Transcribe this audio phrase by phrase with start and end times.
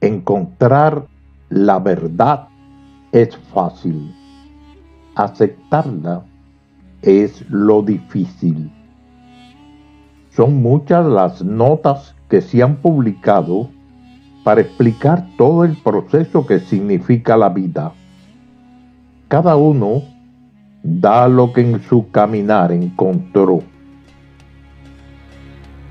[0.00, 1.06] Encontrar
[1.50, 2.48] la verdad
[3.12, 4.14] es fácil.
[5.14, 6.24] Aceptarla
[7.02, 8.72] es lo difícil.
[10.30, 13.68] Son muchas las notas que se han publicado
[14.42, 17.92] para explicar todo el proceso que significa la vida.
[19.28, 20.02] Cada uno
[20.82, 23.60] da lo que en su caminar encontró.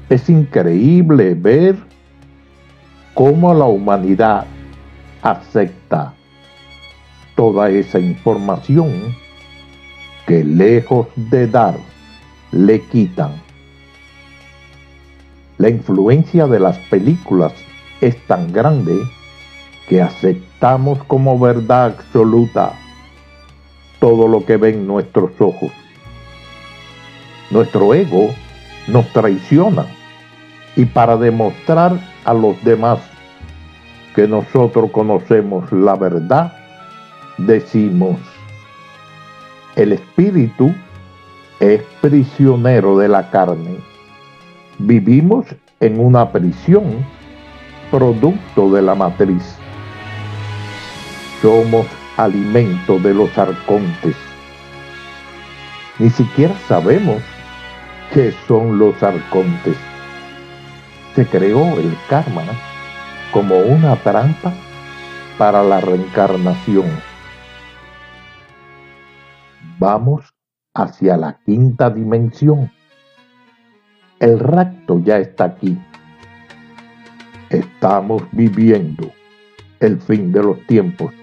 [0.09, 1.88] Es increíble ver
[3.13, 4.45] cómo la humanidad
[5.21, 6.13] acepta
[7.35, 9.15] toda esa información
[10.25, 11.77] que lejos de dar,
[12.51, 13.31] le quitan.
[15.57, 17.53] La influencia de las películas
[18.01, 18.95] es tan grande
[19.87, 22.73] que aceptamos como verdad absoluta
[23.99, 25.71] todo lo que ven nuestros ojos.
[27.51, 28.29] Nuestro ego
[28.87, 29.85] nos traiciona
[30.79, 32.99] y para demostrar a los demás
[34.15, 36.53] que nosotros conocemos la verdad,
[37.37, 38.15] decimos,
[39.75, 40.73] el espíritu
[41.59, 43.75] es prisionero de la carne.
[44.77, 45.47] Vivimos
[45.81, 47.05] en una prisión
[47.91, 49.57] producto de la matriz.
[51.41, 54.15] Somos alimento de los arcontes.
[55.97, 57.21] Ni siquiera sabemos
[58.13, 59.88] qué son los arcontes.
[61.19, 62.43] Se creó el karma
[63.33, 64.53] como una trampa
[65.37, 66.87] para la reencarnación.
[69.77, 70.33] Vamos
[70.73, 72.71] hacia la quinta dimensión.
[74.21, 75.77] El rapto ya está aquí.
[77.49, 79.11] Estamos viviendo
[79.81, 81.13] el fin de los tiempos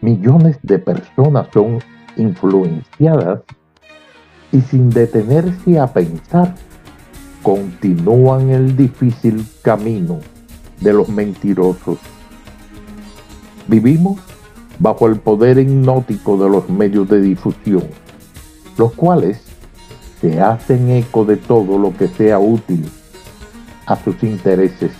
[0.00, 1.80] millones de personas son
[2.16, 3.42] influenciadas
[4.52, 6.54] y sin detenerse a pensar,
[7.42, 10.20] continúan el difícil camino
[10.80, 11.98] de los mentirosos.
[13.68, 14.20] Vivimos
[14.78, 17.84] bajo el poder hipnótico de los medios de difusión,
[18.76, 19.40] los cuales
[20.20, 22.88] se hacen eco de todo lo que sea útil
[23.86, 24.92] a sus intereses.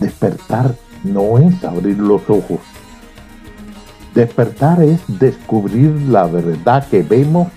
[0.00, 0.74] Despertar
[1.04, 2.60] no es abrir los ojos.
[4.14, 7.48] Despertar es descubrir la verdad que vemos,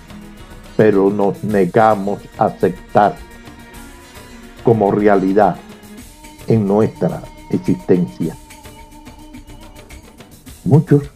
[0.76, 3.14] pero nos negamos a aceptar
[4.62, 5.56] como realidad
[6.46, 8.36] en nuestra existencia.
[10.64, 11.10] Muchos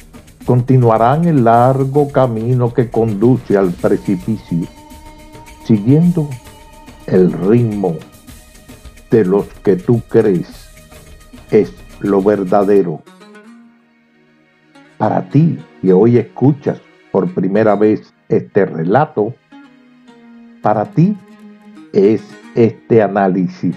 [0.44, 4.67] continuarán el largo camino que conduce al precipicio,
[5.65, 6.28] siguiendo
[7.06, 7.97] el ritmo
[9.11, 10.49] de los que tú crees
[11.50, 13.03] es lo verdadero.
[14.99, 16.81] Para ti que hoy escuchas
[17.12, 19.34] por primera vez este relato,
[20.66, 21.16] para ti
[21.93, 22.21] es
[22.56, 23.77] este análisis.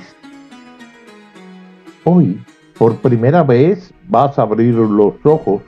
[2.03, 2.43] Hoy,
[2.79, 5.61] por primera vez, vas a abrir los ojos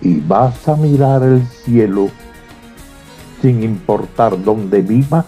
[0.00, 2.08] y vas a mirar el cielo
[3.42, 5.26] sin importar dónde vivas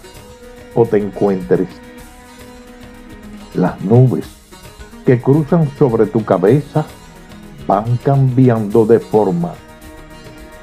[0.75, 1.69] o te encuentres.
[3.53, 4.25] Las nubes
[5.05, 6.87] que cruzan sobre tu cabeza
[7.67, 9.53] van cambiando de forma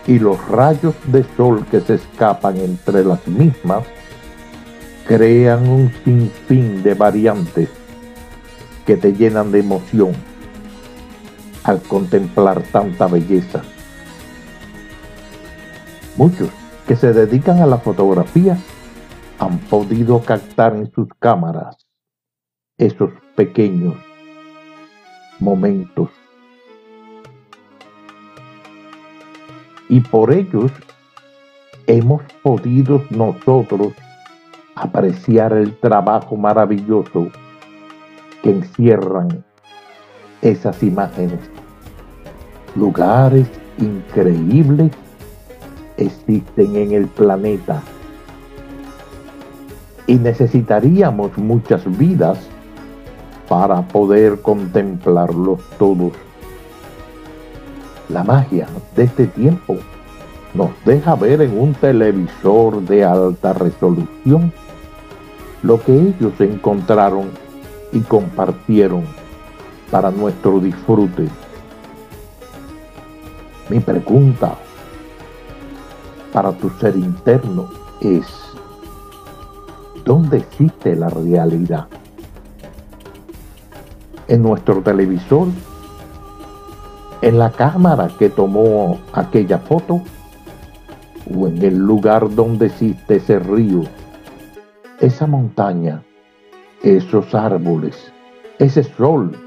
[0.08, 3.84] y los rayos de sol que se escapan entre las mismas
[5.08, 7.70] crean un sinfín de variantes
[8.86, 10.12] que te llenan de emoción
[11.64, 13.62] al contemplar tanta belleza.
[16.18, 16.50] Muchos
[16.86, 18.58] que se dedican a la fotografía
[19.40, 21.78] han podido captar en sus cámaras
[22.78, 23.96] esos pequeños
[25.40, 26.10] momentos.
[29.88, 30.72] Y por ellos
[31.86, 33.94] hemos podido nosotros
[34.78, 37.28] apreciar el trabajo maravilloso
[38.44, 39.44] que encierran
[40.42, 41.40] esas imágenes.
[42.76, 43.48] Lugares
[43.80, 44.92] increíbles
[45.98, 47.82] existen en el planeta
[50.06, 52.38] y necesitaríamos muchas vidas
[53.50, 56.14] para poder contemplarlos todos.
[58.10, 59.78] La magia de este tiempo
[60.54, 64.54] nos deja ver en un televisor de alta resolución
[65.64, 67.30] lo que ellos encontraron
[67.92, 69.04] y compartieron
[69.92, 71.28] para nuestro disfrute.
[73.70, 74.56] Mi pregunta
[76.32, 77.70] para tu ser interno
[78.02, 78.26] es,
[80.06, 81.88] ¿dónde existe la realidad?
[84.28, 85.48] en nuestro televisor,
[87.22, 90.02] en la cámara que tomó aquella foto
[91.34, 93.84] o en el lugar donde existe ese río,
[95.00, 96.04] esa montaña,
[96.82, 98.12] esos árboles,
[98.58, 99.38] ese sol,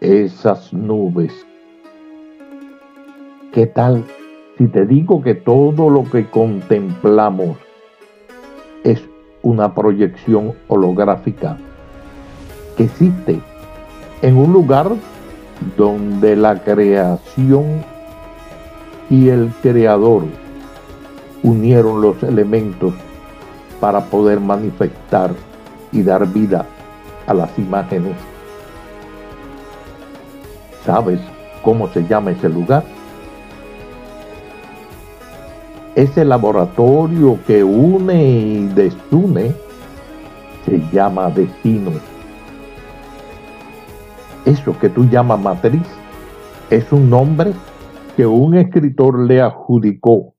[0.00, 1.32] esas nubes.
[3.52, 4.04] ¿Qué tal
[4.56, 7.58] si te digo que todo lo que contemplamos
[8.84, 9.02] es
[9.42, 11.58] una proyección holográfica
[12.76, 13.38] que existe
[14.22, 14.90] en un lugar
[15.76, 17.84] donde la creación
[19.10, 20.24] y el creador
[21.42, 22.94] unieron los elementos
[23.80, 25.32] para poder manifestar
[25.92, 26.66] y dar vida
[27.26, 28.16] a las imágenes.
[30.84, 31.20] ¿Sabes
[31.62, 32.84] cómo se llama ese lugar?
[35.94, 39.54] Ese laboratorio que une y desune
[40.64, 41.92] se llama destino.
[44.44, 45.86] Eso que tú llamas matriz
[46.70, 47.52] es un nombre
[48.16, 50.34] que un escritor le adjudicó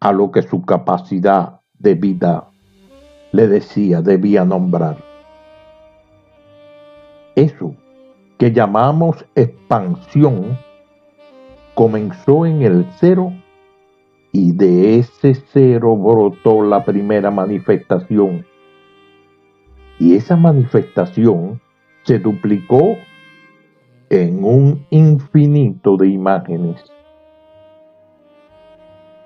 [0.00, 2.49] a lo que su capacidad de vida
[3.32, 4.96] le decía debía nombrar.
[7.36, 7.74] Eso
[8.38, 10.58] que llamamos expansión
[11.74, 13.32] comenzó en el cero
[14.32, 18.46] y de ese cero brotó la primera manifestación.
[19.98, 21.60] Y esa manifestación
[22.04, 22.96] se duplicó
[24.08, 26.82] en un infinito de imágenes.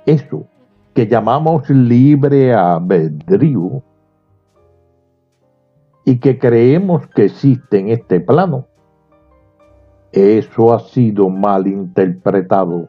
[0.06, 0.46] Eso
[0.94, 3.82] que llamamos libre albedrío
[6.04, 8.66] y que creemos que existe en este plano,
[10.12, 12.88] eso ha sido mal interpretado.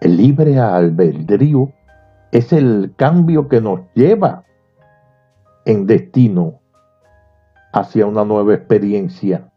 [0.00, 1.72] El libre albedrío
[2.32, 4.44] es el cambio que nos lleva
[5.64, 6.60] en destino
[7.72, 9.48] hacia una nueva experiencia.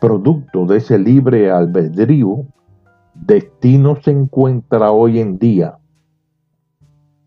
[0.00, 2.46] Producto de ese libre albedrío,
[3.12, 5.79] Destino se encuentra hoy en día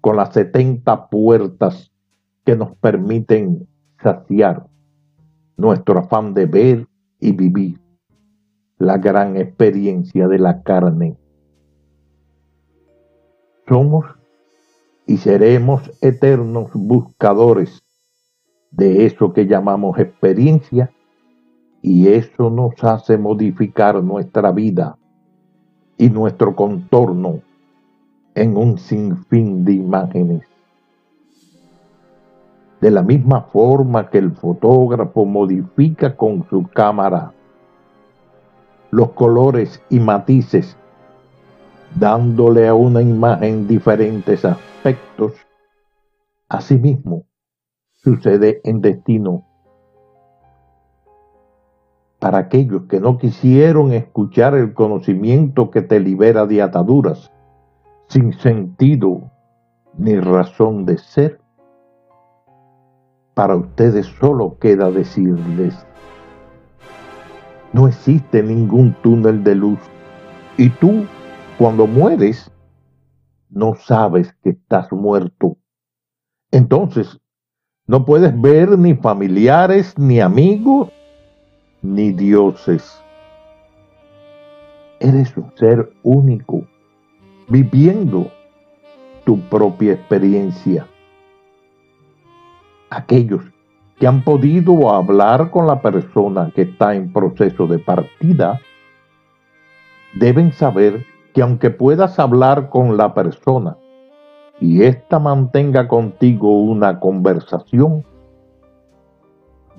[0.03, 1.89] con las 70 puertas
[2.43, 3.69] que nos permiten
[4.01, 4.67] saciar
[5.55, 6.87] nuestro afán de ver
[7.21, 7.79] y vivir
[8.79, 11.15] la gran experiencia de la carne.
[13.65, 14.05] Somos
[15.07, 17.81] y seremos eternos buscadores
[18.71, 20.91] de eso que llamamos experiencia
[21.81, 24.97] y eso nos hace modificar nuestra vida
[25.97, 27.39] y nuestro contorno
[28.35, 30.43] en un sinfín de imágenes.
[32.81, 37.33] De la misma forma que el fotógrafo modifica con su cámara
[38.91, 40.77] los colores y matices,
[41.95, 45.33] dándole a una imagen diferentes aspectos,
[46.47, 47.25] asimismo
[47.93, 49.47] sucede en destino
[52.19, 57.32] para aquellos que no quisieron escuchar el conocimiento que te libera de ataduras,
[58.13, 59.31] sin sentido
[59.97, 61.41] ni razón de ser,
[63.33, 65.73] para ustedes solo queda decirles,
[67.71, 69.79] no existe ningún túnel de luz
[70.57, 71.07] y tú,
[71.57, 72.51] cuando mueres,
[73.49, 75.57] no sabes que estás muerto.
[76.51, 77.19] Entonces,
[77.87, 80.91] no puedes ver ni familiares ni amigos
[81.81, 83.03] ni dioses.
[84.99, 86.67] Eres un ser único,
[87.47, 88.31] viviendo
[89.25, 90.87] tu propia experiencia.
[92.89, 93.41] Aquellos
[93.99, 98.59] que han podido hablar con la persona que está en proceso de partida,
[100.13, 103.77] deben saber que aunque puedas hablar con la persona
[104.59, 108.05] y ésta mantenga contigo una conversación,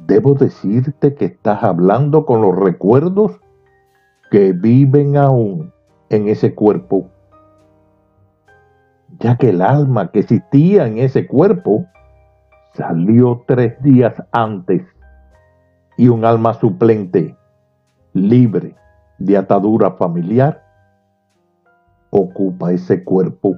[0.06, 3.40] debo decirte que estás hablando con los recuerdos
[4.30, 5.72] que viven aún
[6.10, 7.08] en ese cuerpo,
[9.18, 11.86] ya que el alma que existía en ese cuerpo
[12.74, 14.82] salió tres días antes
[15.96, 17.36] y un alma suplente,
[18.12, 18.74] libre
[19.18, 20.64] de atadura familiar,
[22.10, 23.56] ocupa ese cuerpo.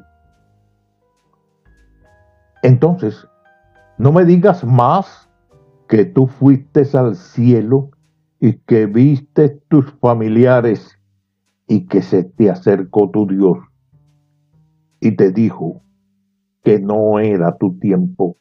[2.63, 3.27] Entonces,
[3.99, 5.31] no me digas más
[5.89, 7.91] que tú fuiste al cielo
[8.41, 10.99] y que viste tus familiares
[11.67, 13.59] y que se te acercó tu Dios
[15.07, 15.83] y te dijo
[16.63, 18.37] que no era tu tiempo.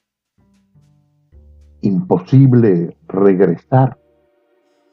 [1.81, 3.97] Imposible regresar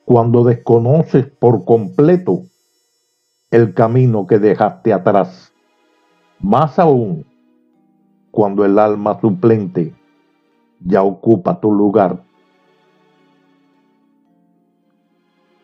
[0.04, 2.42] cuando desconoces por completo
[3.50, 5.52] el camino que dejaste atrás.
[6.40, 7.24] Más aún
[8.30, 9.94] cuando el alma suplente
[10.80, 12.22] ya ocupa tu lugar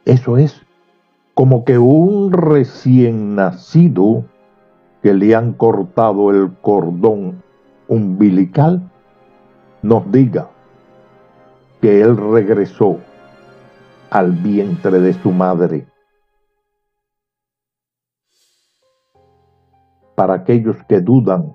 [0.09, 0.63] Eso es
[1.35, 4.25] como que un recién nacido
[5.03, 7.43] que le han cortado el cordón
[7.89, 8.91] umbilical
[9.83, 10.51] nos diga
[11.81, 12.99] que Él regresó
[14.11, 15.87] al vientre de su madre.
[20.15, 21.55] Para aquellos que dudan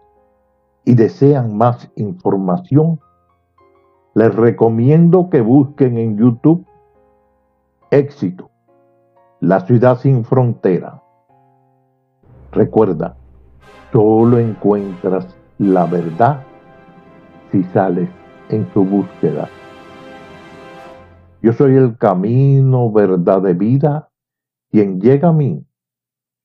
[0.86, 3.00] y desean más información,
[4.14, 6.66] les recomiendo que busquen en YouTube
[7.92, 8.50] Éxito,
[9.40, 11.04] la ciudad sin frontera.
[12.52, 13.18] Recuerda,
[13.94, 15.28] solo encuentras
[15.60, 16.44] la verdad
[17.52, 18.10] si sales
[18.50, 19.48] en su búsqueda.
[21.44, 24.10] Yo soy el camino, verdad de vida.
[24.72, 25.64] Quien llega a mí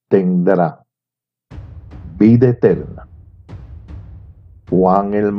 [0.09, 0.85] tendrá
[2.19, 3.09] vida eterna.
[4.69, 5.33] Juan el.